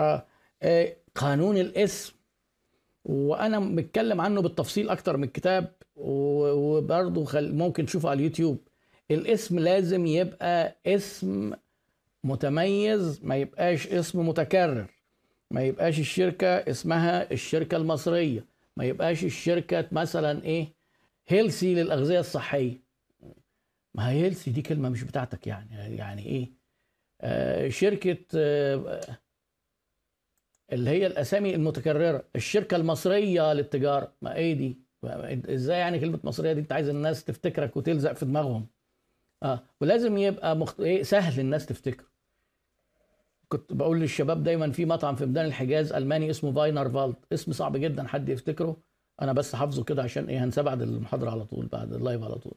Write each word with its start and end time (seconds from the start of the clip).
آه. 0.00 0.26
آه 0.62 0.96
قانون 1.14 1.56
الاسم. 1.56 2.12
وأنا 3.04 3.58
متكلم 3.58 4.20
عنه 4.20 4.42
بالتفصيل 4.42 4.88
أكتر 4.88 5.16
من 5.16 5.24
الكتاب 5.24 5.72
وبرضه 5.96 7.24
خل... 7.24 7.52
ممكن 7.54 7.86
تشوفه 7.86 8.08
على 8.10 8.18
اليوتيوب. 8.18 8.58
الاسم 9.10 9.58
لازم 9.58 10.06
يبقى 10.06 10.76
اسم 10.86 11.52
متميز 12.24 13.20
ما 13.24 13.36
يبقاش 13.36 13.86
اسم 13.88 14.28
متكرر. 14.28 14.86
ما 15.50 15.62
يبقاش 15.62 15.98
الشركة 15.98 16.46
اسمها 16.46 17.32
الشركة 17.32 17.76
المصرية. 17.76 18.44
ما 18.76 18.84
يبقاش 18.84 19.24
الشركة 19.24 19.84
مثلا 19.92 20.44
إيه 20.44 20.68
healthy 21.28 21.74
للأغذية 21.74 22.20
الصحية. 22.20 22.80
ما 23.94 24.10
هي 24.10 24.22
healthy 24.24 24.50
دي 24.50 24.62
كلمة 24.62 24.88
مش 24.88 25.02
بتاعتك 25.02 25.46
يعني. 25.46 25.96
يعني 25.96 26.26
إيه؟ 26.26 26.50
آه 27.20 27.68
شركة 27.68 28.16
آه 28.34 29.00
اللي 30.72 30.90
هي 30.90 31.06
الأسامي 31.06 31.54
المتكررة 31.54 32.24
الشركة 32.36 32.76
المصرية 32.76 33.52
للتجارة. 33.52 34.12
ما 34.22 34.34
إيه 34.34 34.54
دي؟ 34.54 34.78
إزاي 35.54 35.78
يعني 35.78 35.98
كلمة 35.98 36.18
مصرية 36.24 36.52
دي؟ 36.52 36.60
أنت 36.60 36.72
عايز 36.72 36.88
الناس 36.88 37.24
تفتكرك 37.24 37.76
وتلزق 37.76 38.12
في 38.12 38.24
دماغهم. 38.24 38.66
آه 39.42 39.62
ولازم 39.80 40.18
يبقى 40.18 40.56
مخت... 40.56 40.80
إيه 40.80 41.02
سهل 41.02 41.40
الناس 41.40 41.66
تفتكره. 41.66 42.06
كنت 43.48 43.72
بقول 43.72 44.00
للشباب 44.00 44.42
دايما 44.42 44.72
في 44.72 44.84
مطعم 44.84 45.16
في 45.16 45.26
ميدان 45.26 45.46
الحجاز 45.46 45.92
ألماني 45.92 46.30
اسمه 46.30 46.52
Wienerwald 46.52 47.16
اسم 47.32 47.52
صعب 47.52 47.76
جدا 47.76 48.06
حد 48.06 48.28
يفتكره. 48.28 48.76
أنا 49.22 49.32
بس 49.32 49.54
حافظه 49.56 49.84
كده 49.84 50.02
عشان 50.02 50.24
إيه 50.24 50.44
هنساه 50.44 50.62
بعد 50.62 50.82
المحاضرة 50.82 51.30
على 51.30 51.44
طول 51.44 51.66
بعد 51.66 51.92
ال 51.92 51.98
live 51.98 52.22
على 52.22 52.34
طول. 52.34 52.54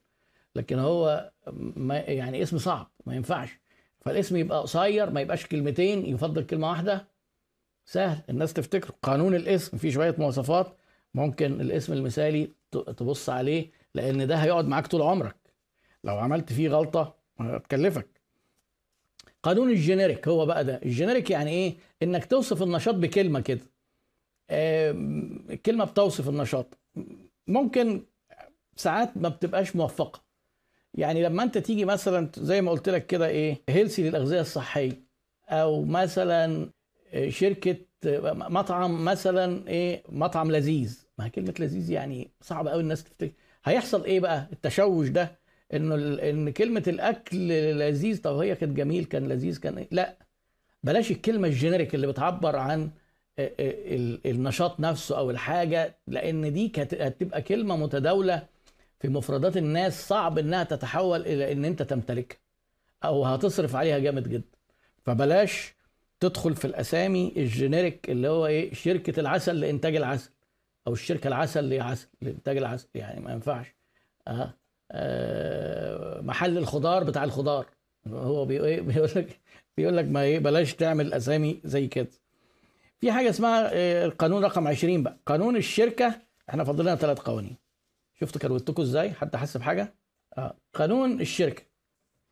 لكن 0.55 0.80
هو 0.80 1.32
ما 1.76 1.98
يعني 1.98 2.43
اسم 2.43 2.57
صعب 2.57 2.91
ما 3.05 3.16
ينفعش. 3.16 3.59
فالاسم 4.02 4.35
يبقى 4.35 4.62
قصير 4.62 5.09
ما 5.09 5.21
يبقاش 5.21 5.48
كلمتين 5.48 6.05
يفضل 6.05 6.43
كلمة 6.43 6.70
واحدة. 6.70 7.12
سهل. 7.85 8.21
الناس 8.29 8.53
تفتكره. 8.53 8.93
قانون 9.03 9.35
الاسم 9.35 9.77
فيه 9.77 9.91
شوية 9.91 10.15
مواصفات 10.17 10.77
ممكن 11.13 11.62
الاسم 11.62 11.93
المثالي 11.93 12.51
تبص 12.71 13.29
عليه 13.29 13.71
لأن 13.93 14.27
ده 14.27 14.35
هيقعد 14.35 14.67
معاك 14.67 14.87
طول 14.87 15.01
عمرك. 15.01 15.35
لو 16.03 16.17
عملت 16.17 16.53
فيه 16.53 16.70
غلطة 16.70 17.15
هتكلفك. 17.40 18.07
قانون 19.43 19.70
ال 19.70 19.77
generic 19.77 20.27
هو 20.27 20.45
بقى 20.45 20.65
ده. 20.65 20.79
ال 20.85 20.91
generic 20.91 21.32
يعني 21.31 21.51
إيه؟ 21.51 21.73
إنك 22.03 22.25
توصف 22.25 22.63
النشاط 22.63 22.95
بكلمة 22.95 23.40
كده. 23.40 23.62
الكلمة 25.49 25.85
بتوصف 25.85 26.29
النشاط. 26.29 26.77
ممكن 27.47 28.05
ساعات 28.75 29.18
ما 29.18 29.29
بتبقاش 29.29 29.75
موفقة. 29.75 30.23
يعني 30.93 31.23
لما 31.23 31.43
أنت 31.43 31.57
تيجي 31.57 31.85
مثلا 31.85 32.29
زي 32.37 32.62
ما 32.62 32.71
قلت 32.71 32.90
لك 32.90 33.07
كده 33.07 33.27
إيه 33.27 33.62
healthy 33.70 34.09
للأغذية 34.09 34.41
الصحية 34.41 35.03
أو 35.49 35.84
مثلا 35.85 36.70
شركة 37.29 37.75
مطعم 38.33 39.05
مثلا 39.05 39.67
إيه 39.67 40.03
مطعم 40.09 40.51
لذيذ. 40.51 41.03
ما 41.17 41.27
كلمة 41.27 41.53
لذيذ 41.59 41.91
يعني 41.91 42.31
صعب 42.41 42.67
قوي 42.67 42.81
الناس 42.81 43.03
تفتكر. 43.03 43.31
هيحصل 43.65 44.03
إيه 44.03 44.19
بقى؟ 44.19 44.47
التشوش 44.53 45.07
ده 45.09 45.39
إنه 45.73 45.95
إن 46.29 46.49
كلمة 46.49 46.84
الأكل 46.87 47.47
لذيذ 47.79 48.21
طب 48.21 48.37
هي 48.37 48.55
كانت 48.55 48.77
جميل 48.77 49.05
كان 49.05 49.27
لذيذ 49.27 49.59
كان 49.59 49.77
إيه؟ 49.77 49.87
لأ. 49.91 50.17
بلاش 50.84 51.11
الكلمة 51.11 51.47
ال 51.48 51.54
generic 51.54 51.96
اللي 51.95 52.07
بتعبر 52.07 52.55
عن 52.55 52.81
ال- 53.39 53.51
ال- 53.59 54.31
النشاط 54.31 54.79
نفسه 54.79 55.17
أو 55.17 55.31
الحاجة 55.31 55.95
لأن 56.07 56.53
دي 56.53 56.71
هتبقى 56.77 57.41
كلمة 57.41 57.75
متداولة 57.75 58.45
في 58.99 59.07
مفردات 59.09 59.57
الناس 59.57 60.07
صعب 60.07 60.37
إنها 60.39 60.63
تتحول 60.63 61.21
إلى 61.21 61.51
إن 61.51 61.65
أنت 61.65 61.81
تمتلكها 61.81 62.37
أو 63.03 63.25
هتصرف 63.25 63.75
عليها 63.75 63.99
جامد 63.99 64.29
جدا. 64.29 64.47
فبلاش 65.06 65.73
تدخل 66.24 66.56
في 66.56 66.66
الأسامي 66.66 67.34
ال 67.38 67.47
generic 67.47 68.09
اللي 68.09 68.28
هو 68.28 68.46
إيه 68.46 68.74
شركة 68.74 69.19
العسل 69.19 69.59
لإنتاج 69.59 69.96
العسل 69.96 70.31
أو 70.88 70.94
الشركة 70.94 71.28
العسل 71.28 71.69
لعسل 71.69 72.07
لإنتاج 72.22 72.57
العسل 72.57 72.88
يعني 72.96 73.19
ما 73.19 73.31
ينفعش. 73.31 73.75
آه. 74.28 74.53
آه 74.91 76.22
محل 76.22 76.58
الخضار 76.58 77.03
بتاع 77.03 77.24
الخضار. 77.24 77.66
هو 78.08 78.46
بي- 78.46 78.64
إيه؟ 78.66 78.81
بيقول 78.92 79.09
لك 79.16 79.40
بيقول 79.78 79.97
لك 79.97 80.06
ما 80.06 80.22
إيه 80.22 80.40
بلاش 80.40 80.74
تعمل 80.75 81.14
أسامي 81.14 81.62
زي 81.64 81.88
كده. 81.88 82.08
في 83.02 83.12
حاجة 83.12 83.30
اسمها 83.30 83.70
آه، 83.74 84.06
القانون 84.06 84.44
رقم 84.46 84.68
20 84.68 85.03
بقى. 85.03 85.18
قانون 85.26 85.56
الشركة 85.56 86.22
إحنا 86.50 86.64
فاضل 86.64 86.84
لنا 86.84 86.96
ثلاث 86.96 87.20
قوانين. 87.20 87.56
شفتوا 88.20 88.42
كروتكم 88.42 88.81
إزاي؟ 88.81 89.12
حد 89.14 89.36
حس 89.36 89.58
بحاجة؟ 89.58 89.96
آه 90.38 90.58
قانون 90.74 91.22
الشركة. 91.22 91.64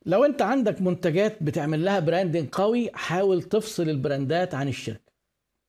لو 0.06 0.24
انت 0.24 0.42
عندك 0.42 0.82
منتجات 0.82 1.42
بتعمل 1.42 1.84
لها 1.84 2.00
branding 2.00 2.48
قوي 2.48 2.90
حاول 2.94 3.42
تفصل 3.42 3.88
البراندات 3.88 4.54
عن 4.54 4.68
الشركة. 4.68 5.12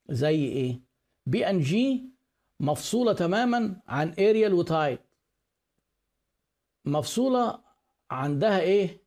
زي 0.09 0.45
إيه؟ 0.45 0.81
بي 1.25 1.49
ان 1.49 1.59
جي 1.59 2.09
مفصولة 2.59 3.13
تماما 3.13 3.81
عن 3.87 4.13
اريال 4.19 4.53
وتايد 4.53 4.99
مفصولة 6.85 7.59
عندها 8.11 8.59
إيه؟ 8.59 9.03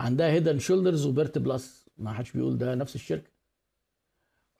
عندها 0.00 0.30
Head & 0.30 0.58
Shoulders 0.58 1.06
وبيرت 1.06 1.38
بلس 1.38 1.90
ما 1.98 2.12
حدش 2.12 2.32
بيقول 2.32 2.58
ده 2.58 2.74
نفس 2.74 2.94
الشركة. 2.94 3.30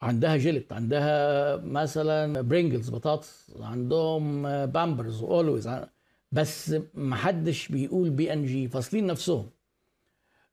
عندها 0.02 0.36
جيلت 0.36 0.72
عندها 0.72 1.56
مثلا 1.56 2.40
برينجلز 2.40 2.90
بطاطس 2.90 3.52
عندهم 3.60 4.42
بامبرز 4.66 5.22
اولويز 5.22 5.68
بس 6.32 6.74
ما 6.94 7.16
حدش 7.16 7.68
بيقول 7.68 8.10
بي 8.10 8.32
ان 8.32 8.46
جي 8.46 8.68
فاصلين 8.68 9.06
نفسهم. 9.06 9.50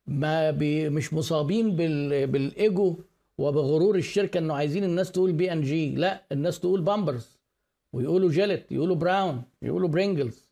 ما 0.08 0.52
بي 0.52 0.90
مش 0.90 1.14
مصابين 1.14 1.76
بال 1.76 2.28
بالإيجو 2.28 2.96
وبغرور 3.38 3.96
الشركة 3.96 4.38
إنه 4.38 4.54
عايزين 4.54 4.84
الناس 4.84 5.12
تقول 5.12 5.32
بي 5.34 5.52
ان 5.54 5.62
جي 5.62 5.96
لا 5.96 6.24
الناس 6.32 6.60
تقول 6.60 6.82
بامبرز 6.82 7.38
ويقولوا 7.94 8.30
جيلت 8.30 8.72
يقولوا 8.72 8.96
براون 8.96 9.44
يقولوا 9.62 9.90
برينجلز 9.90 10.46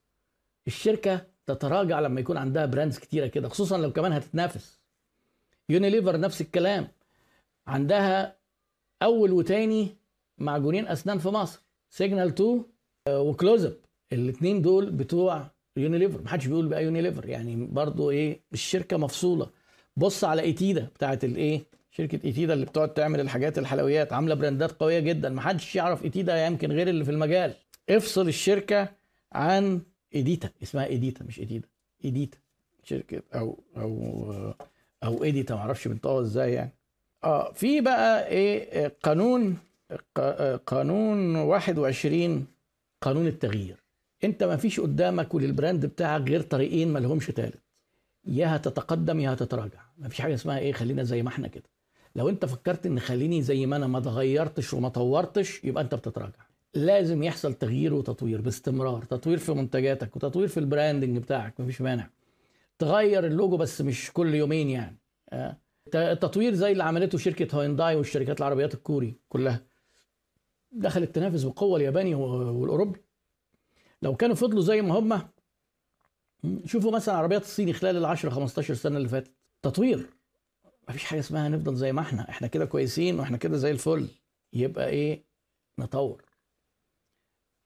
الشركة 0.67 1.25
تتراجع 1.45 1.99
لما 1.99 2.19
يكون 2.19 2.37
عندها 2.37 2.65
brands 2.65 2.99
كتيرة 2.99 3.27
كده 3.27 3.49
خصوصا 3.49 3.77
لو 3.77 3.93
كمان 3.93 4.11
هتتنافس. 4.11 4.79
يونيليفر 5.69 6.19
نفس 6.19 6.41
الكلام. 6.41 6.87
عندها 7.67 8.35
أول 9.03 9.31
وتاني 9.31 9.95
معجونين 10.37 10.87
أسنان 10.87 11.17
في 11.19 11.29
مصر. 11.29 11.61
سيجنال 11.89 12.27
2 12.27 12.63
وكلوز 13.09 13.65
اب 13.65 13.77
الاثنين 14.15 14.61
دول 14.61 14.91
بتوع 14.91 15.47
يونيليفر 15.77 16.21
محدش 16.21 16.45
بيقول 16.47 16.67
بقى 16.67 16.83
يونيليفر 16.83 17.29
يعني 17.29 17.65
برضو 17.65 18.09
إيه 18.11 18.39
الشركة 18.53 18.97
مفصولة. 18.97 19.49
بص 19.97 20.23
على 20.23 20.41
إيتيدا 20.41 20.87
بتاعت 20.95 21.23
الايه 21.23 21.61
شركة 21.91 22.19
إيتيدا 22.25 22.53
اللي 22.53 22.65
بتقعد 22.65 22.93
تعمل 22.93 23.19
الحاجات 23.19 23.57
الحلويات 23.57 24.13
عاملة 24.13 24.35
براندات 24.35 24.71
قوية 24.71 24.99
جدا. 24.99 25.29
محدش 25.29 25.75
يعرف 25.75 26.03
إيتيدا 26.03 26.45
يمكن 26.45 26.71
غير 26.71 26.87
اللي 26.87 27.05
في 27.05 27.11
المجال. 27.11 27.53
افصل 27.89 28.27
الشركة 28.27 28.89
عن 29.33 29.81
إيديتا. 30.15 30.49
اسمها 30.63 30.85
إيديتا 30.85 31.23
مش 31.23 31.39
ايديدا 31.39 31.67
إيديتا 32.05 32.37
شركة 32.83 33.21
أو 33.35 33.59
أو 33.77 34.53
أو 35.03 35.23
إيديتا 35.23 35.55
معرفش 35.55 35.87
بنطقها 35.87 36.21
إزاي 36.21 36.53
يعني. 36.53 36.71
آه 37.23 37.51
في 37.51 37.81
بقى 37.81 38.27
إيه 38.27 38.87
قانون 39.03 39.57
قانون 40.67 41.35
21 41.35 42.45
قانون 43.01 43.27
التغيير. 43.27 43.84
انت 44.25 44.43
ما 44.43 44.57
فيش 44.57 44.79
قدامك 44.79 45.33
ولل 45.33 45.53
brand 45.53 45.85
بتاعك 45.85 46.29
غير 46.29 46.41
طريقين 46.41 46.93
ما 46.93 46.99
لهمش 46.99 47.27
تالت. 47.27 47.61
يا 48.25 48.55
هتتقدم 48.55 49.19
يا 49.19 49.33
هتتراجع 49.33 49.81
ما 49.97 50.09
فيش 50.09 50.21
حاجة 50.21 50.33
اسمها 50.33 50.59
إيه 50.59 50.71
خلينا 50.73 51.03
زي 51.03 51.23
ما 51.23 51.29
إحنا 51.29 51.47
كده. 51.47 51.63
لو 52.15 52.29
أنت 52.29 52.45
فكرت 52.45 52.85
إن 52.85 52.99
خليني 52.99 53.41
زي 53.41 53.65
ما 53.65 53.75
أنا 53.75 53.87
ما 53.87 53.97
اتغيرتش 53.97 54.73
وما 54.73 54.89
طورتش 54.89 55.63
يبقى 55.63 55.83
أنت 55.83 55.95
بتتراجع. 55.95 56.45
لازم 56.73 57.23
يحصل 57.23 57.53
تغيير 57.53 57.93
وتطوير 57.93 58.41
باستمرار 58.41 59.03
تطوير 59.03 59.37
في 59.37 59.51
منتجاتك 59.53 60.15
وتطوير 60.15 60.47
في 60.47 60.59
ال 60.59 60.66
branding 60.66 61.17
بتاعك 61.17 61.59
مفيش 61.59 61.81
مانع. 61.81 62.09
تغير 62.79 63.25
اللوجو 63.25 63.57
بس 63.57 63.81
مش 63.81 64.11
كل 64.13 64.35
يومين 64.35 64.69
يعني. 64.69 64.97
آه. 65.29 65.57
التطوير 65.95 66.53
زي 66.53 66.71
اللي 66.71 66.83
عملته 66.83 67.17
شركة 67.17 67.55
هوينداي 67.57 67.95
والشركات 67.95 68.39
العربيات 68.39 68.73
الكوري 68.73 69.15
كلها. 69.29 69.61
دخلت 70.71 71.15
تنافس 71.15 71.43
بقوه 71.43 71.77
الياباني 71.77 72.15
والأوروبي. 72.15 73.04
لو 74.05 74.15
كانوا 74.15 74.35
فضلوا 74.35 74.61
زي 74.61 74.81
ما 74.81 74.99
هم 74.99 75.29
شوفوا 76.65 76.91
مثلا 76.91 77.15
عربيات 77.15 77.41
الصيني 77.41 77.73
خلال 77.73 77.97
ال 77.97 78.05
10 78.05 78.29
15 78.29 78.73
سنة 78.73 78.97
اللي 78.97 79.09
فاتت. 79.09 79.31
تطوير. 79.61 80.09
مفيش 80.89 81.03
حاجة 81.03 81.19
اسمها 81.19 81.49
نفضل 81.49 81.75
زي 81.75 81.91
ما 81.91 82.01
إحنا. 82.01 82.29
إحنا 82.29 82.47
كده 82.47 82.65
كويسين 82.65 83.19
وإحنا 83.19 83.37
كده 83.37 83.57
زي 83.57 83.71
الفل. 83.71 84.07
يبقى 84.53 84.89
إيه؟ 84.89 85.23
نطور. 85.79 86.23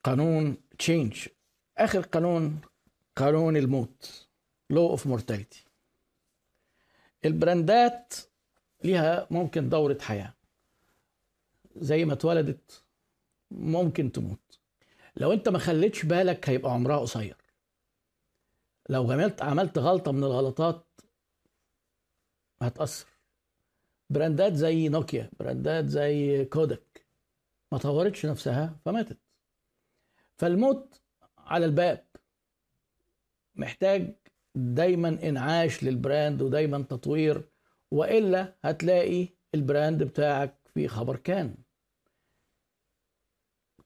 قانون 0.04 0.56
change 0.78 1.28
آخر 1.78 2.00
قانون 2.00 2.60
قانون 3.16 3.56
الموت. 3.56 4.28
law 4.70 4.86
of 4.86 5.06
mortality 5.06 5.64
البراندات 7.24 8.14
ليها 8.84 9.26
ممكن 9.30 9.68
دورة 9.68 9.98
حياة. 10.00 10.34
زي 11.76 12.04
ما 12.04 12.12
اتولدت 12.12 12.84
ممكن 13.50 14.12
تموت. 14.12 14.59
لو 15.16 15.32
انت 15.32 15.48
ما 15.48 15.58
خليتش 15.58 16.04
بالك 16.06 16.48
هيبقى 16.48 16.72
عمرها 16.72 16.98
قصير. 16.98 17.36
لو 18.88 19.12
عملت 19.12 19.42
عملت 19.42 19.78
غلطة 19.78 20.12
من 20.12 20.24
الغلطات 20.24 20.86
هتأثر. 22.62 23.06
براندات 24.10 24.52
زي 24.54 24.88
نوكيا 24.88 25.30
براندات 25.40 25.88
زي 25.88 26.44
كودك 26.44 27.06
ما 27.72 27.78
طورتش 27.78 28.26
نفسها 28.26 28.76
فماتت. 28.84 29.18
فالموت 30.38 31.00
على 31.38 31.66
الباب 31.66 32.06
محتاج 33.54 34.14
دايما 34.54 35.08
إنعاش 35.08 35.84
لل 35.84 36.01
brand 36.01 36.42
ودايما 36.42 36.82
تطوير 36.82 37.48
وإلا 37.90 38.56
هتلاقي 38.62 39.28
ال 39.54 39.62
brand 39.62 40.02
بتاعك 40.02 40.56
في 40.74 40.88
خبر 40.88 41.16
كان. 41.16 41.54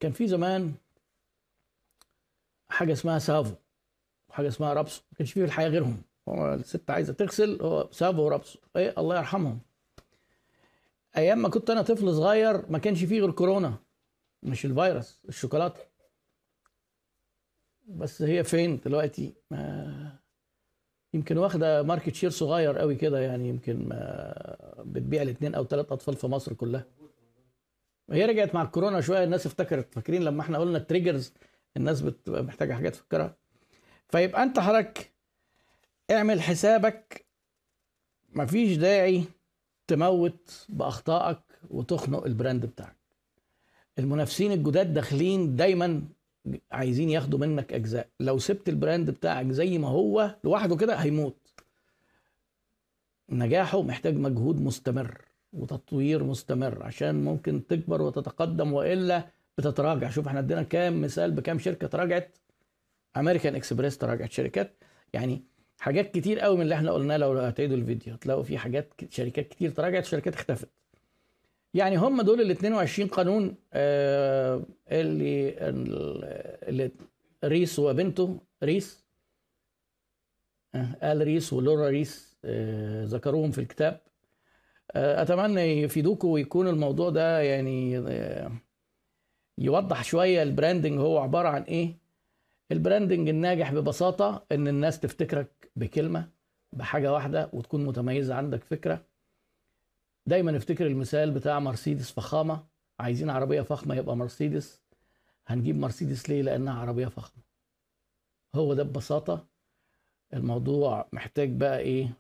كان 0.01 0.13
في 0.13 0.27
زمان 0.29 0.75
حاجة 2.69 2.93
اسمها 2.93 3.19
سافو 3.19 3.55
وحاجه 4.29 4.49
اسمها 4.49 4.73
رابسو 4.73 5.03
ما 5.13 5.19
كانش 5.19 5.33
فيه 5.33 5.41
في 5.41 5.47
الحياة 5.47 5.69
غيرهم. 5.69 6.03
هو 6.29 6.55
الست 6.55 6.91
عايزة 6.91 7.13
تغسل 7.13 7.63
هو 7.63 7.89
سافو 7.93 8.23
ورابسو. 8.23 8.59
إيه؟ 8.77 8.95
الله 8.99 9.17
يرحمهم. 9.17 9.61
أيام 11.17 11.39
ما 11.39 11.49
كنت 11.49 11.71
أنا 11.71 11.83
طفل 11.83 12.15
صغير 12.15 12.71
ما 12.71 12.79
كانش 12.79 13.05
فيه 13.05 13.21
غير 13.21 13.31
كورونا 13.31 13.75
مش 14.43 14.65
الفيروس 14.65 15.21
الشوكولاتة. 15.29 15.81
بس 17.87 18.23
هي 18.23 18.45
فين 18.45 18.81
دلوقتي؟ 18.85 19.35
ما 19.51 20.19
يمكن 21.15 21.39
واخدة 21.39 21.83
market 21.83 22.15
share 22.15 22.31
صغير 22.31 22.79
قوي 22.79 22.95
كده 22.95 23.21
يعني 23.21 23.49
يمكن 23.49 23.89
ما 23.89 24.35
بتبيع 24.79 25.23
لاثنين 25.23 25.55
أو 25.55 25.65
ثلاث 25.65 25.93
أطفال 25.93 26.17
في 26.17 26.27
مصر 26.27 26.53
كلها. 26.53 26.87
هي 28.11 28.25
رجعت 28.27 28.55
مع 28.55 28.63
الكورونا 28.63 29.01
شوية 29.01 29.25
الناس 29.25 29.47
افتكرت. 29.47 29.95
فاكرين 29.95 30.23
لما 30.23 30.43
إحنا 30.43 30.59
قلنا 30.59 30.79
ال 30.79 30.85
triggers 30.85 31.33
الناس 31.77 32.01
بتبقى 32.01 32.43
محتاجة 32.43 32.75
حاجات 32.75 32.95
تفكرها 32.95 33.37
فيبقى 34.09 34.43
انت 34.43 34.59
حضرتك 34.59 35.13
اعمل 36.11 36.43
حسابك 36.43 37.25
مفيش 38.33 38.77
داعي 38.77 39.25
تموت 39.87 40.67
بأخطائك 40.69 41.39
وتخنق 41.71 42.25
ال 42.25 42.32
brand 42.32 42.67
بتاعك. 42.67 42.97
المنافسين 43.99 44.53
الجداد 44.53 44.95
داخلين 44.95 45.57
دايما 45.57 46.03
عايزين 46.73 47.11
ياخدوا 47.11 47.39
منك 47.39 47.73
أجزاء. 47.73 48.09
لو 48.21 48.39
سبت 48.39 48.69
ال 48.69 48.76
brand 48.76 49.11
بتاعك 49.11 49.47
زي 49.51 49.79
ما 49.79 49.89
هو 49.89 50.37
لوحده 50.45 50.77
كده 50.77 50.95
هيموت. 50.97 51.37
نجاحه 53.31 53.83
محتاج 53.83 54.15
مجهود 54.17 54.61
مستمر 54.61 55.21
وتطوير 55.53 56.25
مستمر 56.25 56.83
عشان 56.83 57.25
ممكن 57.25 57.67
تكبر 57.67 58.03
وتتقدم 58.03 58.73
وإلا 58.73 59.31
بتتراجع. 59.59 60.11
شوف 60.11 60.27
إحنا 60.27 60.39
ادينا 60.41 60.63
كام 60.63 61.01
مثال 61.01 61.31
بكام 61.31 61.59
شركة 61.59 61.87
تراجعت. 61.87 62.39
امريكان 63.17 63.55
اكسبريس 63.55 63.99
تراجعت 63.99 64.33
شركات. 64.33 64.85
يعني 65.13 65.45
حاجات 65.79 66.11
كتير 66.15 66.41
قوي 66.41 66.57
من 66.57 66.63
اللي 66.63 66.75
إحنا 66.75 66.93
قلناه 66.93 67.17
لو 67.17 67.33
هتعيدوا 67.33 67.77
الفيديو. 67.77 68.15
هتلاقوا 68.15 68.43
في 68.43 68.59
حاجات 68.59 68.93
شركات 69.11 69.49
كتير 69.49 69.71
تراجعت 69.71 70.05
شركات 70.05 70.35
اختفت. 70.35 70.69
يعني 71.75 71.97
هم 71.97 72.23
دول 72.23 72.41
ال 72.41 72.51
22 72.51 73.09
قانون 73.09 73.57
آه 73.73 74.63
اللي 74.89 75.55
اللي 76.69 76.91
ريس 77.45 77.79
وبنته 77.79 78.41
ريس 78.63 79.05
آه 80.75 80.97
آل 81.13 81.21
ريس 81.25 81.53
ولورا 81.53 81.89
ريس 81.89 82.37
آه 82.45 83.05
ذكروهم 83.05 83.51
في 83.51 83.59
الكتاب. 83.61 84.01
أتمنى 84.97 85.61
يفيدوكم 85.83 86.29
ويكون 86.29 86.69
الموضوع 86.69 87.11
ده 87.11 87.41
يعني 87.41 87.99
يوضح 89.59 90.05
شوية 90.05 90.43
ال 90.43 90.49
branding 90.49 90.99
هو 91.01 91.19
عبارة 91.19 91.49
عن 91.49 91.63
إيه؟ 91.63 91.95
ال 92.73 92.79
branding 92.79 93.29
الناجح 93.29 93.73
ببساطة 93.73 94.45
إن 94.53 94.69
الناس 94.69 95.01
تفتكرك 95.01 95.71
بكلمة 95.77 96.29
بحاجة 96.73 97.13
واحدة 97.13 97.51
وتكون 97.53 97.85
متميزة 97.85 98.35
عندك 98.35 98.65
فكرة. 98.65 99.05
دايما 100.27 100.57
افتكر 100.57 100.87
المثال 100.87 101.31
بتاع 101.31 101.59
مرسيدس 101.59 102.11
فخامة. 102.11 102.65
عايزين 103.01 103.31
عربية 103.31 103.61
فخمة 103.63 103.95
يبقى 103.95 104.17
مرسيدس. 104.17 104.83
هنجيب 105.47 105.77
مرسيدس 105.79 106.29
ليه؟ 106.31 106.43
لأنها 106.43 106.81
عربية 106.81 107.07
فخمة. 107.07 107.43
هو 108.55 108.75
ده 108.75 108.83
ببساطة. 108.83 109.47
الموضوع 110.35 111.09
محتاج 111.13 111.51
بقى 111.57 111.79
إيه؟ 111.79 112.13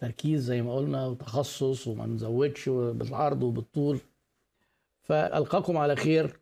تركيز 0.00 0.42
زي 0.42 0.62
ما 0.62 0.76
قلنا 0.76 1.06
وتخصص 1.06 1.86
وما 1.86 2.06
نزودش 2.06 2.68
بالعرض 2.68 3.42
وبالطول. 3.42 3.98
فألقاكم 5.02 5.76
على 5.76 5.96
خير. 5.96 6.40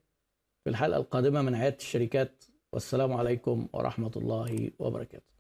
في 0.65 0.71
الحلقة 0.71 0.97
القادمة 1.01 1.43
من 1.43 1.55
عيادة 1.55 1.77
الشركات 1.77 2.45
والسلام 2.73 3.13
عليكم 3.13 3.69
ورحمة 3.73 4.11
الله 4.17 4.71
وبركاته. 4.79 5.34